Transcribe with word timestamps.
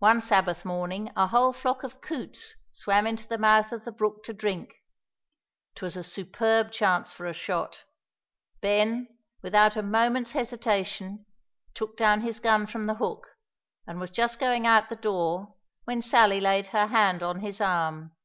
One 0.00 0.20
Sabbath 0.20 0.64
morning 0.64 1.12
a 1.14 1.28
whole 1.28 1.52
flock 1.52 1.84
of 1.84 2.00
coots 2.00 2.56
swam 2.72 3.06
into 3.06 3.28
the 3.28 3.38
mouth 3.38 3.70
of 3.70 3.84
the 3.84 3.92
brook 3.92 4.24
to 4.24 4.32
drink; 4.32 4.74
'twas 5.76 5.96
a 5.96 6.02
superb 6.02 6.72
chance 6.72 7.12
for 7.12 7.26
a 7.26 7.32
shot. 7.32 7.84
Ben, 8.60 9.06
without 9.42 9.76
a 9.76 9.84
moment's 9.84 10.32
hesitation, 10.32 11.26
took 11.74 11.96
down 11.96 12.22
his 12.22 12.40
gun 12.40 12.66
from 12.66 12.86
the 12.86 12.96
hook, 12.96 13.24
and 13.86 14.00
was 14.00 14.10
just 14.10 14.40
going 14.40 14.66
out 14.66 14.88
the 14.88 14.96
door 14.96 15.54
when 15.84 16.02
Sally 16.02 16.40
laid 16.40 16.66
her 16.74 16.88
hand 16.88 17.22
on 17.22 17.38
his 17.38 17.60
arm. 17.60 18.16